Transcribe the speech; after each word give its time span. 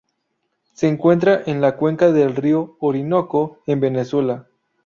Se 0.73 0.87
encuentra 0.87 1.43
en 1.45 1.61
la 1.61 1.75
cuenca 1.75 2.11
del 2.11 2.35
río 2.35 2.75
Orinoco 2.79 3.59
en 3.67 3.81
Venezuela. 3.81 4.47